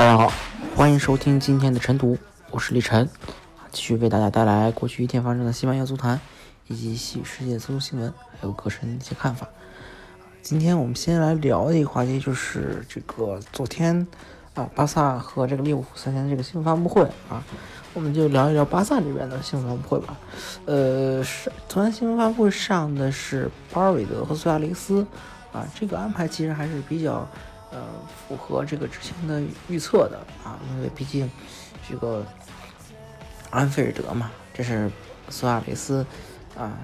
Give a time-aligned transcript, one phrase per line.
[0.00, 0.32] 大家好，
[0.74, 2.16] 欢迎收听今天的晨读，
[2.50, 3.06] 我是李晨，
[3.70, 6.18] 继续为大家带来过去一天发生的西班牙足坛
[6.68, 9.46] 以及西世界足球新闻，还有个人的一些看法。
[10.40, 14.06] 今天我们先来聊的一个话题就是这个昨天
[14.54, 17.44] 啊，巴萨和这个利物浦三天的这个新闻发布会啊，
[17.92, 20.16] 我们就聊一聊巴萨这边的新闻发布会吧。
[20.64, 25.06] 呃，是昨天新闻发布会上的是巴尔韦德和苏亚雷斯
[25.52, 27.28] 啊，这个安排其实还是比较。
[27.72, 27.86] 呃，
[28.26, 31.30] 符合这个之前的预测的啊，因为毕竟
[31.88, 32.26] 这个
[33.48, 34.90] 安菲尔德嘛，这是
[35.28, 36.04] 苏亚雷斯
[36.58, 36.76] 啊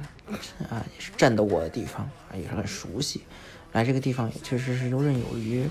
[0.70, 3.24] 啊也是战斗过的地方啊，也是很熟悉，
[3.72, 5.68] 来这个地方也确实是游刃有余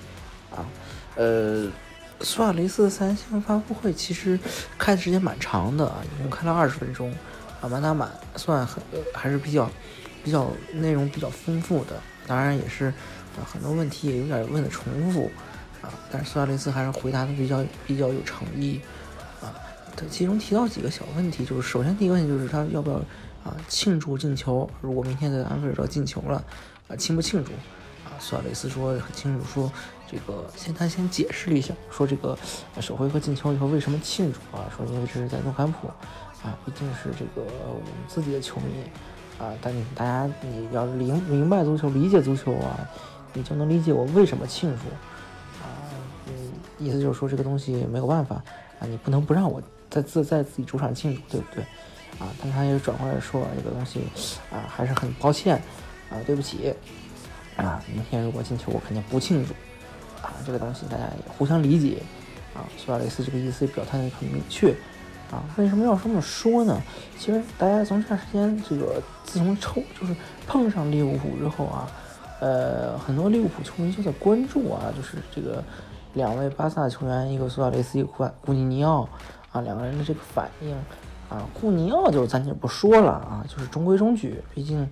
[0.54, 0.68] 啊。
[1.16, 1.72] 呃，
[2.20, 4.38] 苏亚雷斯的三星发布会其实
[4.78, 7.10] 开的时间蛮长的啊，一共开了二十分钟
[7.62, 9.72] 啊，满打满算很还是比较
[10.26, 12.94] 比较内容比较丰富的，当然也是。
[13.44, 15.30] 很多问题也有点问的重复，
[15.82, 18.80] 啊，但是苏亚雷斯还是回答的比较比较有诚意，
[19.42, 19.52] 啊，
[19.96, 22.98] 他其中提到几个小问题，就是首先第一个问题就是他要不要
[23.44, 26.44] 啊庆祝进球，如果明天的安菲尔德进球了，
[26.88, 27.52] 啊庆不庆祝？
[28.06, 29.72] 啊，苏亚雷斯说很清楚，说
[30.10, 32.38] 这个先他先解释了一下，说这个
[32.80, 34.70] 首回合进球以后为什么庆祝啊？
[34.76, 35.88] 说因为这是在诺坎普，
[36.44, 42.88] 啊，毕竟是这个我们自己的球迷，啊，但大家你要明明白足球，理解足球啊。
[43.36, 44.88] 你就能理解我为什么庆祝，
[45.62, 45.68] 啊，
[46.28, 46.34] 嗯，
[46.80, 48.38] 意思就是说这个东西没有办法
[48.80, 51.64] 啊，你不能不让我在自在自己主场庆祝，对不对？
[52.18, 54.00] 啊，但他也转过来说这个东西
[54.50, 55.62] 啊，还是很抱歉
[56.10, 56.74] 啊，对不起
[57.58, 59.52] 啊，明天如果进球我肯定不庆祝
[60.26, 62.02] 啊，这个东西大家也互相理解
[62.54, 62.64] 啊。
[62.78, 64.74] 苏亚雷斯这个意思表态的很明确
[65.30, 66.82] 啊，为什么要这么说呢？
[67.20, 70.16] 其实大家从这段时间这个自从抽就是
[70.48, 71.92] 碰上利物浦之后啊。
[72.40, 75.64] 呃，很多利物浦球迷就在关注啊，就是这个
[76.14, 79.08] 两位巴萨球员，一个苏亚雷斯，一个库库尼尼奥
[79.52, 80.76] 啊，两个人的这个反应
[81.30, 84.88] 啊，库尼奥就咱就不说了啊，就是中规中矩，毕竟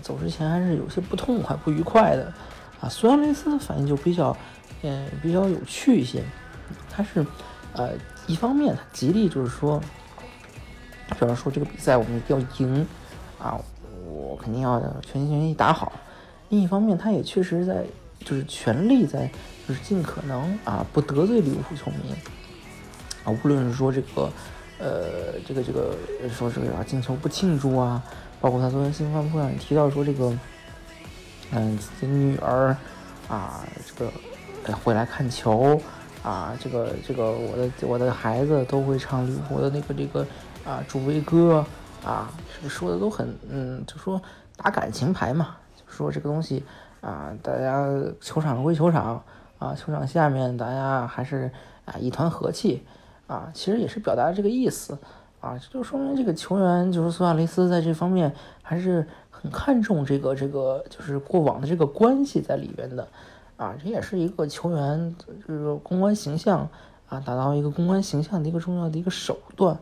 [0.00, 2.32] 走之前还是有些不痛快、不愉快的
[2.80, 2.88] 啊。
[2.88, 4.34] 苏亚雷斯的反应就比较，
[4.82, 6.24] 嗯，比较有趣一些，
[6.90, 7.24] 他是
[7.74, 7.90] 呃，
[8.26, 9.78] 一方面他极力就是说，
[11.10, 12.86] 比方说这个比赛我们一定要赢
[13.38, 13.60] 啊，
[14.10, 15.92] 我肯定要全心全意打好。
[16.50, 17.84] 另一方面，他也确实在，
[18.24, 19.30] 就是全力在，
[19.66, 22.12] 就是尽可能啊，不得罪利物浦球迷
[23.24, 23.30] 啊。
[23.30, 24.30] 无论是说这个，
[24.78, 25.94] 呃，这个这个
[26.30, 28.02] 说这个啊进球不庆祝啊，
[28.40, 30.32] 包括他昨天新闻发布会上提到说这个，
[31.52, 32.74] 嗯，自己女儿
[33.28, 34.10] 啊，这个
[34.74, 35.78] 回来看球
[36.22, 40.26] 啊，这个这个我的我的孩子都会唱利物浦的那个这个
[40.64, 41.64] 啊助威歌
[42.02, 44.20] 啊，这个说的都很嗯，就说
[44.56, 45.56] 打感情牌嘛。
[45.88, 46.64] 说这个东西
[47.00, 47.88] 啊，大家
[48.20, 49.22] 球场归球场
[49.58, 51.50] 啊，球场下面大家还是
[51.84, 52.84] 啊一团和气
[53.26, 54.98] 啊，其实也是表达这个意思
[55.40, 58.32] 啊，这就说明这个球员就是苏亚雷斯在这方面
[58.62, 63.08] 还是很看重这个这个就是过往的这个关系在里边的
[63.56, 65.16] 啊，这也是一个球员
[65.46, 66.68] 这个公关形象
[67.08, 69.78] 啊，达到一个公关形象的一个重要的一个手段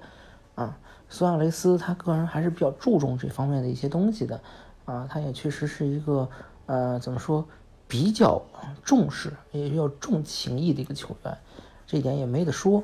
[0.55, 0.77] 啊，
[1.09, 4.41] 苏亚雷斯他个人还是比较注重这方面的一些东西的。
[4.87, 6.29] 啊，他也确实是一个，
[6.65, 7.45] 呃，怎么说，
[7.87, 8.41] 比较
[8.83, 11.37] 重视，也比较重情义的一个球员，
[11.87, 12.83] 这一点也没得说。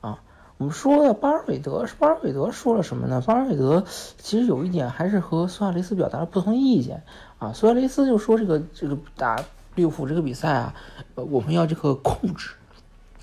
[0.00, 0.20] 啊，
[0.58, 3.22] 我们说的巴尔韦德，巴尔韦德说了什么呢？
[3.24, 3.84] 巴尔韦德
[4.18, 7.02] 其实有一点还是和苏亚雷斯表达了不同意见。
[7.38, 9.42] 啊，苏亚雷斯就说这个这个打
[9.76, 10.74] 利物浦这个比赛啊，
[11.14, 12.50] 我们要这个控制，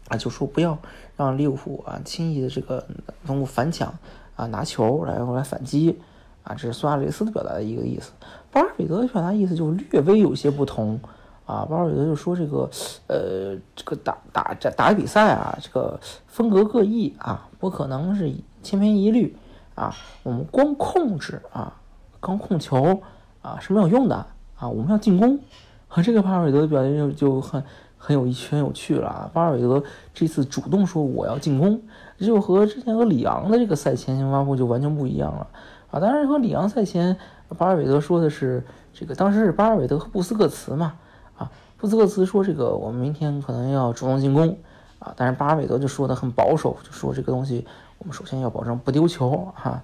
[0.08, 0.78] 啊，就说不要
[1.18, 2.88] 让利物浦啊轻易的这个
[3.26, 3.94] 通过反抢
[4.36, 6.00] 啊拿球然后来反击。
[6.44, 8.12] 啊，这是苏亚雷斯的表达的一个意思，
[8.52, 11.00] 巴尔韦德的表达意思就略微有些不同
[11.46, 11.66] 啊。
[11.70, 12.70] 巴尔韦德就说这个，
[13.08, 18.34] 呃，这个打打打打比赛啊，这个风格各异啊，不可能是
[18.64, 19.36] 千篇一律
[19.76, 19.94] 啊。
[20.24, 21.74] 我们光控制啊，
[22.20, 23.02] 光控球
[23.42, 24.16] 啊是没有用的
[24.58, 25.40] 啊，我们要进攻。
[25.88, 27.62] 和 这个巴尔韦德的表现就就很
[27.98, 29.30] 很有一圈有趣了啊。
[29.34, 29.84] 巴尔韦德
[30.14, 31.80] 这次主动说我要进攻，
[32.18, 35.48] 就和之前和里昂的这个赛前新发布就完全不一样了。
[35.92, 37.18] 啊，当然和里昂赛前，
[37.58, 40.94] 巴尔韦德说的是这个，当时是巴尔韦德和布斯克茨嘛，
[41.38, 44.58] 啊，布斯克茨说这个我们明天可能要主动进攻
[45.00, 47.68] 啊，但是巴尔韦德就说的很保守，就说这个东西
[47.98, 49.84] 我们首先要保证不丢球哈。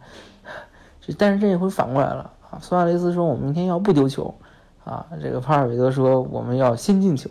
[1.02, 4.34] 这但是这一回反过来了啊，苏亚雷斯说我们明天要不丢球
[4.86, 7.30] 啊，这个巴尔韦德说我们要先进球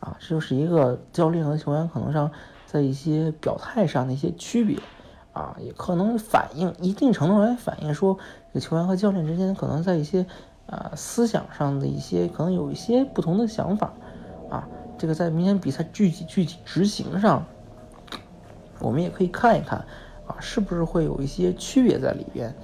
[0.00, 2.30] 啊，这就是一个教练和球员可能上
[2.66, 4.76] 在一些表态上的一些区别
[5.32, 8.18] 啊，也可能反映一定程度上来反映说
[8.52, 10.26] 这个球员和教练之间可能在一些。
[10.64, 13.92] 啊，思想上的一些可能有一些不同的想法，
[14.48, 17.44] 啊，这个在明天比赛具体具体执行上，
[18.78, 19.84] 我们也可以看一看，
[20.26, 22.54] 啊，是不是会有一些区别在里边，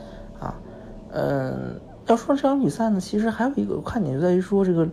[0.41, 0.55] 啊，
[1.11, 4.89] 嗯，要说这场比赛呢，其实还有一个看点就在于说，这个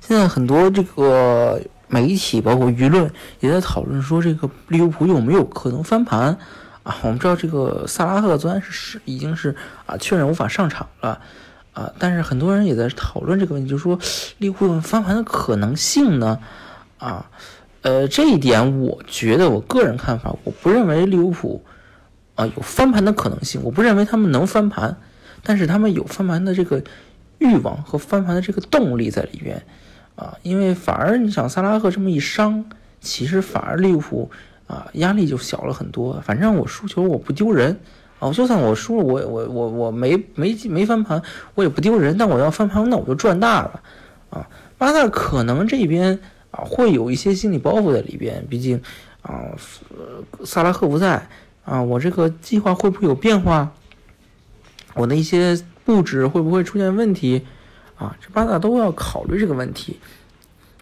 [0.00, 3.10] 现在很多这个媒体包括舆论
[3.40, 6.36] 也在讨论说，这个利物浦有没有可能翻盘，
[6.82, 9.54] 啊，我们知道这个萨拉赫昨天是已经是
[9.86, 11.20] 啊确认无法上场了。
[11.72, 13.98] 啊，但是很多人也在讨论这个问题，就是说
[14.36, 16.38] 利物浦翻盘的可能性呢？
[16.98, 17.30] 啊，
[17.80, 21.64] 呃，这一点我觉得我个人看法，我不认为利物浦
[22.34, 24.98] 啊有翻盘的可能性，我不认为他们能翻盘，
[25.42, 26.84] 但是他们有翻盘的这个
[27.38, 29.64] 欲望和翻盘的这个动力在里边
[30.14, 32.66] 啊，因为反而你想萨拉赫这么一伤，
[33.00, 34.30] 其实反而利物浦
[34.72, 37.78] 啊压力就小了很多，反正我输球我不丢人。
[38.18, 41.20] 哦，就算我输了，我我我我没没没翻盘，
[41.56, 42.16] 我也不丢人。
[42.16, 43.80] 但我要翻盘，那我就赚大了，
[44.30, 44.48] 啊！
[44.78, 46.16] 巴萨可能这边
[46.52, 48.80] 啊会有一些心理包袱在里边，毕竟
[49.22, 49.50] 啊，
[50.44, 51.26] 萨拉赫不在
[51.64, 53.72] 啊，我这个计划会不会有变化？
[54.94, 57.44] 我的一些布置会不会出现问题？
[57.96, 59.98] 啊，这巴萨都要考虑这个问题。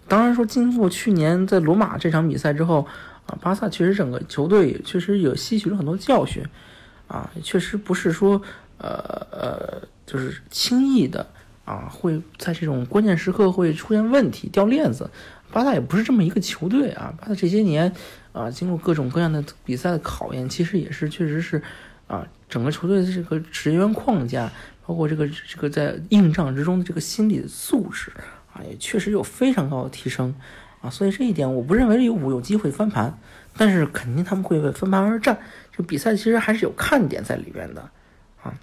[0.06, 2.86] 当然说，经过去年在罗马这场比赛之后
[3.40, 6.42] 巴萨确实整个球队确实有吸取了很多教训。
[7.06, 8.40] 啊，确实不是说，
[8.78, 11.26] 呃呃，就是轻易的
[11.64, 15.10] 啊，会在这种关键时刻会出现问题掉链子。
[15.50, 17.92] 巴萨也不是这么一个球队啊，巴萨这些年
[18.32, 21.60] 啊，经过各种各样的比赛的考验，其实也是确实是
[22.06, 24.48] 啊，整个球队的这个职员框架，
[24.86, 28.12] 包括这个这个在硬仗之中的这个心理素质
[28.52, 30.32] 啊，也确实有非常高的提升
[30.80, 33.18] 啊，所以这一点我不认为利物浦有机会翻盘。
[33.56, 35.36] 但是肯定他们会为翻盘而战，
[35.76, 37.82] 就比赛其实还是有看点在里边的，
[38.42, 38.54] 啊。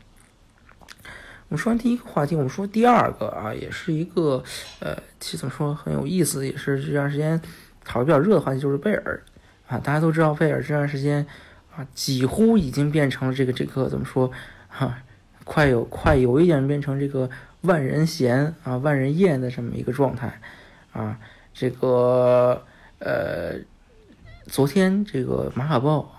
[1.49, 4.41] 我们说完第一个话题，我们说第二个啊，也是一个
[4.79, 7.39] 呃，其实怎么说很有意思，也是这段时间
[7.83, 9.21] 讨论比较热的话题，就是贝尔
[9.67, 9.77] 啊。
[9.77, 11.27] 大家都知道贝尔这段时间
[11.75, 14.31] 啊，几乎已经变成了这个这个怎么说
[14.69, 14.99] 哈，
[15.43, 17.29] 快有快有一点变成这个
[17.61, 20.39] 万人嫌啊万人厌的这么一个状态
[20.93, 21.19] 啊，
[21.57, 22.63] 这个
[22.99, 23.55] 呃。
[24.49, 26.09] 昨天这个马卡报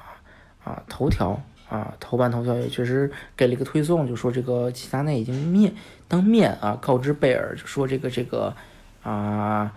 [0.62, 5.75] 啊头条啊头版头条也确实给了一个推送，就说这个齐达内已经面
[6.06, 8.55] 当面啊告知贝尔，就说这个这个
[9.02, 9.73] 啊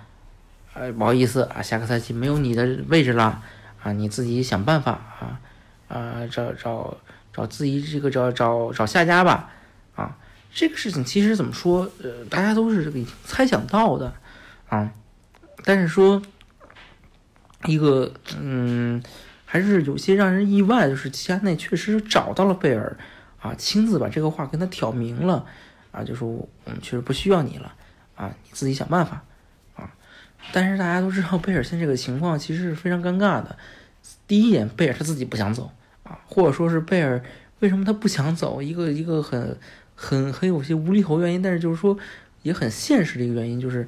[0.74, 3.42] 呃不好意思啊，下个赛季没有你的位置了
[3.82, 5.40] 啊，你自己想办法啊
[5.88, 6.98] 啊找找
[7.32, 9.50] 找自己这个找找找下家吧
[9.96, 10.18] 啊，
[10.54, 14.14] 这个事情其实怎么说呃大家都是这个猜想到的
[14.68, 14.92] 啊，
[15.64, 16.22] 但是说。
[17.68, 19.04] 一个嗯，
[19.46, 22.98] 还是有些让人意外，就是齐达内确实找到了贝尔，
[23.40, 25.46] 啊，亲自把这个话跟他挑明了，
[25.92, 27.72] 啊，就说我们确实不需要你了，
[28.16, 29.24] 啊，你自己想办法，
[29.76, 29.94] 啊，
[30.52, 33.56] 但是大家都知道贝尔现在这个情况其实是非常尴尬的。
[34.28, 35.70] 第一点，贝尔他自己不想走，
[36.02, 37.24] 啊，或者说是贝尔
[37.60, 39.56] 为什么他不想走，一个一个很
[39.94, 41.96] 很很有些无厘头原因，但是就是说
[42.42, 43.88] 也很现实的一个原因就是。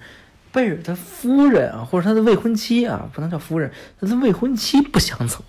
[0.53, 5.43] 贝尔的夫人啊，或者他的未婚妻啊，不能叫夫人，他的未婚妻不想走，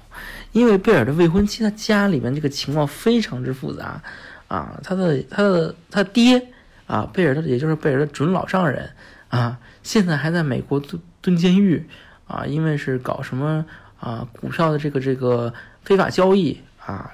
[0.52, 4.00] 因为贝尔的未婚妻他家里面这个情况非常之复杂
[4.48, 6.48] 啊，他的他的他爹
[6.86, 8.88] 啊，贝尔的也就是贝尔的准老丈人
[9.28, 11.86] 啊，现在还在美国蹲蹲监狱
[12.26, 13.62] 啊，因为是搞什么
[14.00, 17.12] 啊股票的这个这个非法交易啊，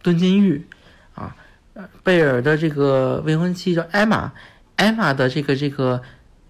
[0.00, 0.64] 蹲监狱
[1.16, 1.34] 啊，
[2.04, 4.32] 贝尔的这个未婚妻叫艾玛，
[4.76, 6.00] 艾玛的这个这个。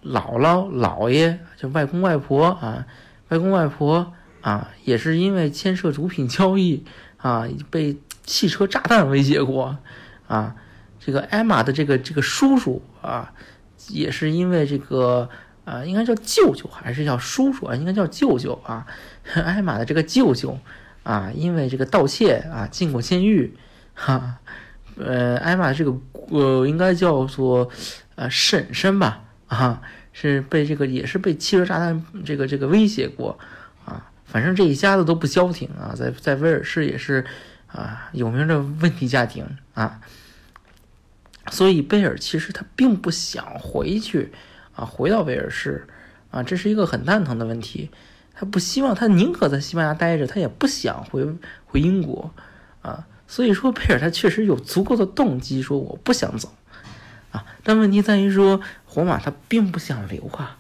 [0.04, 2.87] 姥姥、姥爷，就外公外婆啊，
[3.28, 6.85] 外公外婆啊，也是因为牵涉毒品交易
[7.18, 9.78] 啊，被汽车炸弹威胁过
[10.26, 10.56] 啊。
[10.99, 13.32] 这个艾玛的这个这个叔叔啊，
[13.88, 15.28] 也是因为这个
[15.64, 17.75] 啊，应该叫舅舅还是叫叔叔啊？
[17.75, 18.87] 应该叫舅舅啊。
[19.35, 20.59] 艾玛的这个舅舅
[21.02, 23.54] 啊，因为这个盗窃啊，进过监狱
[23.94, 24.38] 哈。
[24.97, 25.97] 呃，艾玛这个
[26.30, 27.68] 呃，应该叫做
[28.14, 29.22] 呃婶婶吧。
[29.52, 29.82] 啊，
[30.14, 33.38] 是被这个也是被汽车炸弹这个这个威胁过，
[33.85, 37.23] 啊，反正这一家子都不消停啊，在在威尔士也是
[37.66, 39.44] 啊有名的问题家庭
[39.75, 40.00] 啊，
[41.50, 44.32] 所以贝尔其实他并不想回去
[44.75, 45.87] 啊，回到威尔士
[46.30, 47.90] 啊，这是一个很蛋疼的问题。
[48.35, 51.23] 他不希望，他宁可在西班牙待着，他也不想回
[51.66, 52.32] 回英国
[52.80, 53.06] 啊。
[53.28, 56.50] 所以说，贝尔他确实有足够的动机说我不想走
[57.33, 57.45] 啊。
[57.65, 60.57] 但问题在于说，皇马他并不想留啊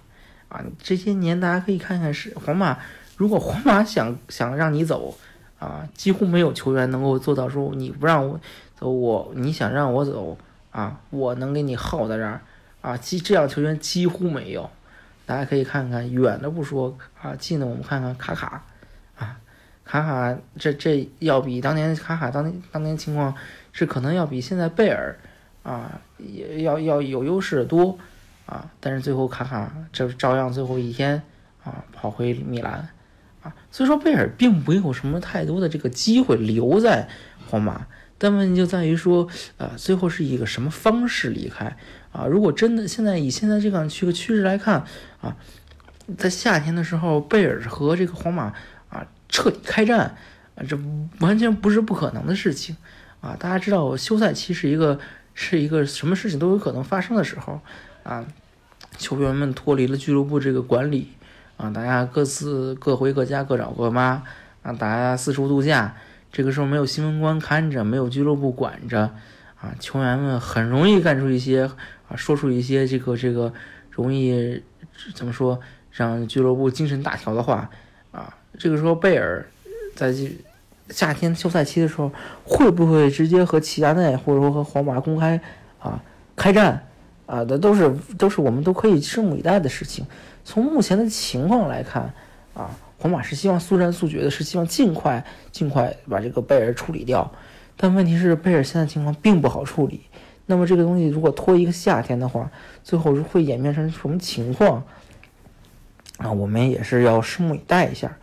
[0.48, 0.60] 啊！
[0.82, 2.76] 这些年大家可以看看是皇马，
[3.16, 5.16] 如果皇马想想让你走
[5.58, 8.40] 啊，几乎没有球员能够做到说你不让我
[8.74, 10.36] 走，我你想让我走
[10.72, 12.40] 啊，我能给你耗在这儿
[12.80, 12.96] 啊。
[12.96, 14.68] 其这样球员几乎没有。
[15.24, 18.64] 大家可以看看，远的不说啊，近的我们看看卡卡，
[19.16, 19.38] 啊，
[19.84, 23.32] 卡卡这这要比当年卡卡当年当年情况
[23.70, 25.16] 是可能要比现在贝尔
[25.62, 27.98] 啊也要要有优势的多
[28.46, 31.22] 啊，但是最后卡卡这照样最后一天
[31.64, 32.88] 啊跑回米兰
[33.42, 37.08] 啊，所以说贝尔并没有什么太多的这个机会留在
[37.48, 37.86] 皇马。
[38.18, 39.26] 但问题就在于说，
[39.56, 41.76] 呃，最后是以一个什么方式离开
[42.12, 42.24] 啊？
[42.24, 44.84] 如果真的现在以现在这个这个趋势来看
[45.20, 45.36] 啊，
[46.16, 48.52] 在夏天的时候，贝尔和这个皇马
[48.88, 50.14] 啊彻底开战
[50.54, 50.78] 啊，这
[51.18, 52.76] 完全不是不可能的事情
[53.20, 53.34] 啊！
[53.36, 55.00] 大家知道，休赛期是一个
[55.34, 57.60] 是一个什么事情都有可能发生的时候
[58.02, 58.24] 啊，
[58.98, 61.12] 球员们脱离了俱乐部这个管理
[61.56, 64.22] 啊，大家各自各回各家，各找各妈
[64.62, 65.94] 啊，大家四处度假。
[66.30, 69.02] 这个时候没有新闻官看着，没有俱乐部管着，
[69.60, 71.70] 啊，球员们很容易干出一些
[72.08, 73.52] 啊，说出一些这个这个
[73.90, 74.62] 容易
[75.14, 75.60] 怎么说
[75.90, 77.70] 让俱乐部精神大条的话
[78.10, 78.34] 啊。
[78.58, 79.46] 这个时候贝尔
[79.94, 80.14] 在
[80.90, 82.10] 夏天休赛期的时候，
[82.44, 85.40] 会不会直接和齐达内或者说和皇马公开
[85.78, 86.02] 啊
[86.36, 86.86] 开战
[87.26, 87.44] 啊？
[87.44, 90.06] 这都是都是我们都可以拭目以待的事情。
[90.44, 92.12] 从目前的情况来看
[92.54, 92.70] 啊。
[92.98, 97.28] 皇马是希望速战速决的，是希望尽快尽快把这个贝尔处理掉。
[97.76, 100.02] 但问题是，贝尔现在情况并不好处理。
[100.46, 102.48] 那么这个东西如果拖一个夏天的话，
[102.84, 104.84] 最后会演变成什么情况？
[106.18, 108.16] 啊，我们也是要拭目以待一下。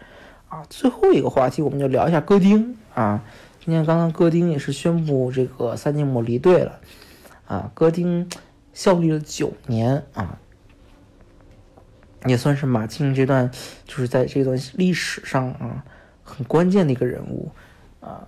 [0.50, 3.24] 啊，最后一个话题，我们就聊一下戈丁啊。
[3.63, 6.79] 今天刚刚戈丁也是宣布这个赛季末离队了。
[7.48, 8.27] 啊，戈丁
[8.74, 10.39] 效力了九年啊。
[12.25, 13.50] 也算是马竞这段，
[13.86, 15.86] 就是在这段历史上啊，
[16.24, 17.50] 很关键的一个人物
[18.01, 18.27] 啊。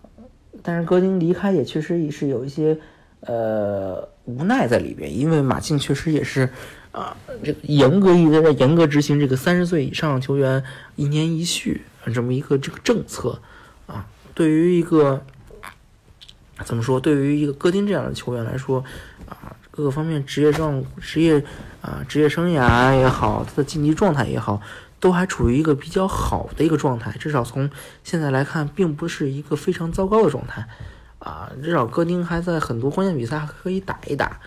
[0.63, 2.78] 但是戈丁离开也确实也是有一些
[3.22, 6.50] 呃无奈在里边，因为马竞确实也是
[6.91, 10.63] 啊，这个严格一直在严格执行这个三十岁以上球员
[10.95, 11.81] 一年一续
[12.13, 13.41] 这么一个这个政策
[13.88, 14.05] 啊。
[14.33, 15.24] 对于一个
[16.65, 18.83] 怎么说，对于一个戈丁这样的球员来说
[19.27, 19.55] 啊。
[19.74, 21.41] 各个方面，职业状、职业
[21.81, 24.62] 啊，职业生涯也好，他的竞技状态也好，
[25.00, 27.10] 都还处于一个比较好的一个状态。
[27.17, 27.69] 至少从
[28.03, 30.67] 现在来看，并不是一个非常糟糕的状态
[31.19, 31.50] 啊。
[31.63, 34.41] 至少戈丁还在很多关键比赛还可以打一打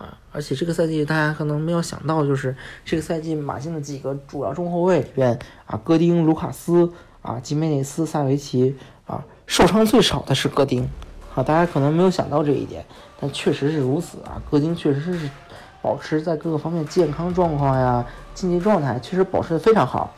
[0.00, 0.18] 啊。
[0.32, 6.90] 而且这个赛季大家可能没有想到，就是这个赛季马竞的几个主要中后卫里边啊，戈丁、卢卡斯
[7.22, 8.74] 啊、吉梅内斯、萨维奇
[9.06, 10.88] 啊，受伤最少的是戈丁
[11.34, 11.42] 啊。
[11.42, 12.84] 大家可能没有想到这一点。
[13.22, 15.28] 但确实是如此啊，戈丁确实是
[15.82, 18.02] 保持在各个方面健康状况呀、
[18.32, 20.14] 竞技状态，确实保持的非常好。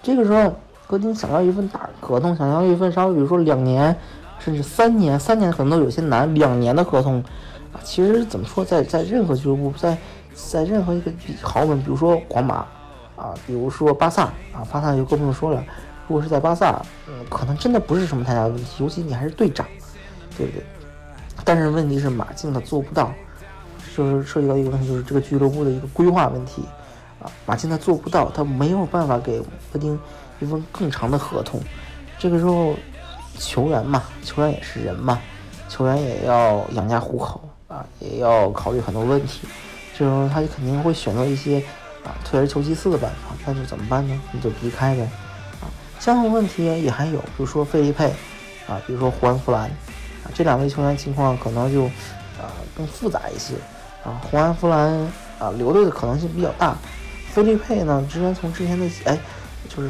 [0.00, 0.54] 这个时候，
[0.86, 3.96] 戈丁想要一份大合同，想要一份稍微比如说两年，
[4.38, 7.24] 甚至三年，三年可能都有些难，两年的合同
[7.72, 9.96] 啊，其实怎么说，在在任何俱乐部，在
[10.34, 11.12] 在任何一个
[11.42, 12.66] 豪门，比如说皇马
[13.16, 15.62] 啊，比如说巴萨啊，巴萨就更不用说了。
[16.08, 19.64] 如果是在巴萨，嗯，可能真的不是什么太大的问题，尤其你还是队长，
[20.36, 20.64] 对不对？
[21.44, 23.12] 但是问题是马竞他做不到，
[23.96, 26.64] 就是涉及到一个问题，就是这个俱乐部的一个规划问题
[27.22, 27.30] 啊。
[27.46, 29.98] 马竞他做不到，他没有办法给布丁
[30.40, 31.60] 一份更长的合同。
[32.18, 32.74] 这个时候，
[33.38, 35.20] 球员嘛，球员也是人嘛，
[35.68, 39.46] 球员也要养家糊口啊，也要考虑很多问题。
[39.96, 41.62] 这时候他就肯定会选择一些
[42.04, 43.36] 啊退而求其次的办法。
[43.46, 44.20] 那就怎么办呢？
[44.32, 45.02] 你就离开呗
[45.60, 45.70] 啊。
[46.00, 48.12] 相同问题也还有，比如说费利佩
[48.68, 50.26] 啊，比如说胡安弗兰啊。
[50.34, 51.84] 这两位球员情况可能就，
[52.40, 53.54] 啊，更复杂一些，
[54.04, 54.90] 啊，胡安弗兰
[55.38, 56.76] 啊留队的可能性比较大，
[57.32, 59.16] 菲利佩呢，之前从之前的哎，
[59.68, 59.88] 就是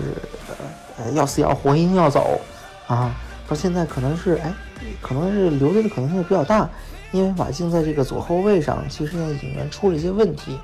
[0.99, 2.39] 呃要死要活硬要走，
[2.87, 3.15] 啊，
[3.49, 4.53] 到现在可能是哎，
[5.01, 6.69] 可能是留队的可能性比较大，
[7.13, 10.59] 因为马竞在这个左后卫上其实现在引援出了一些问题，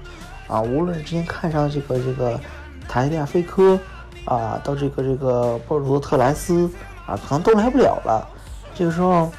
[0.49, 2.41] 啊，无论是之前看上这个这个
[2.89, 3.79] 塔利亚菲科，
[4.25, 6.71] 啊，到这个这个波尔图特莱斯，
[7.07, 8.29] 啊，可能都来不了了，
[8.75, 9.31] 这个时候。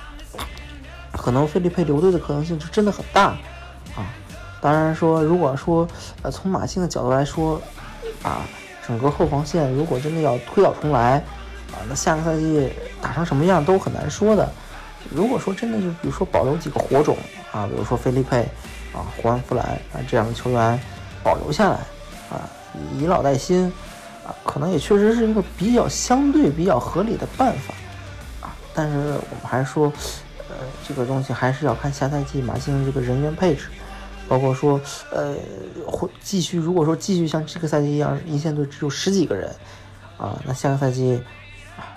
[1.13, 3.29] 可能费利佩留队的可能性就真的很大
[3.95, 4.05] 啊！
[4.61, 5.85] 当然说，如果说
[6.21, 7.59] 呃从马竞的角度来说，
[8.21, 8.41] 啊，
[8.85, 11.15] 整个后防线如果真的要推倒重来
[11.71, 12.69] 啊，那下个赛季
[13.01, 14.47] 打成什么样都很难说的。
[15.11, 17.17] 如果说真的就比如说保留几个火种
[17.51, 18.47] 啊，比如说菲利佩
[18.93, 20.79] 啊、胡安弗兰啊这样的球员
[21.23, 21.77] 保留下来
[22.29, 22.49] 啊，
[22.97, 23.65] 以老带新
[24.25, 27.73] 啊，可能也确实是一个比较相对比较合理的办法
[28.41, 28.55] 啊。
[28.73, 29.91] 但是我们还是说，
[30.49, 30.55] 呃，
[30.87, 33.67] 这个东西还是要看下赛季马竞这个人员配置，
[34.27, 34.79] 包括说，
[35.11, 35.35] 呃，
[35.85, 39.53] 会继续如果说继续像这个赛季一样，一线队只有十几个人
[40.17, 41.21] 啊，那下个赛季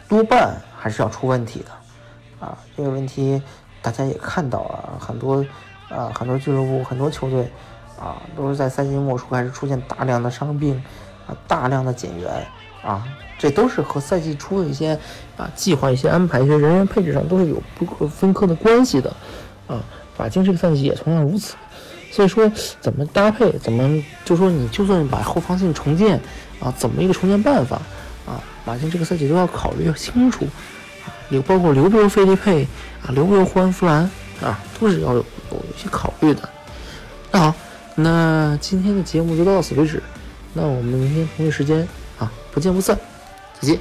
[0.08, 1.70] 多半还是要出问题的
[2.40, 2.58] 啊。
[2.76, 3.40] 这个问题
[3.80, 5.44] 大家也看到了，很多
[5.88, 7.48] 啊，很多俱乐部、很多球队。
[8.00, 10.82] 啊，都是在赛季末初开始出现大量的伤病，
[11.26, 12.46] 啊，大量的减员，
[12.82, 13.06] 啊，
[13.38, 14.98] 这都是和赛季初的一些
[15.36, 19.14] 啊计划、一些安排、一些人员配置上都是有不可分割的关系的，
[19.66, 19.84] 啊，
[20.16, 21.56] 马竞这个赛季也同样如此，
[22.10, 26.18] 所以说怎么搭配，怎么就说你就算把后防线重建，
[26.58, 27.76] 啊，怎么一个重建办法，
[28.24, 30.46] 啊，马竞这个赛季都要考虑清楚，
[31.30, 32.68] 也，包括留不留费利佩，
[33.02, 34.10] 啊，留不留胡安弗兰，
[34.42, 36.48] 啊，都是要有有一些考虑的。
[37.30, 37.54] 那好。
[37.96, 40.02] 那今天的节目就到此为止，
[40.54, 41.86] 那我们明天同一时间
[42.18, 42.96] 啊，不见不散，
[43.60, 43.78] 再见。